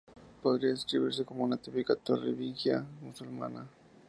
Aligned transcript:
Podría 0.41 0.71
describirse 0.71 1.23
como 1.23 1.43
una 1.43 1.57
típica 1.57 1.95
torre 1.95 2.31
vigía 2.31 2.83
musulmana. 3.03 3.67